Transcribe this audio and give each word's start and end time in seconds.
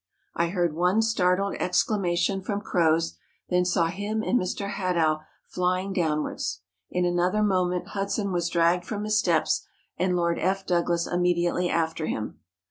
I 0.33 0.47
heard 0.49 0.73
one 0.75 1.03
startled 1.03 1.53
exclama¬ 1.59 2.17
tion 2.17 2.41
from 2.41 2.59
Croz, 2.59 3.17
then 3.49 3.65
saw 3.65 3.85
him 3.85 4.23
and 4.23 4.39
Mr. 4.39 4.71
Hadow 4.71 5.19
flying 5.45 5.93
downwards; 5.93 6.61
in 6.89 7.05
another 7.05 7.43
moment 7.43 7.89
Hudson 7.89 8.31
was 8.31 8.49
dragged 8.49 8.83
from 8.83 9.03
his 9.03 9.19
steps, 9.19 9.63
and 9.99 10.15
Lord 10.15 10.39
F. 10.39 10.65
Douglas 10.65 11.05
immediately 11.05 11.69
after 11.69 12.07
him. 12.07 12.39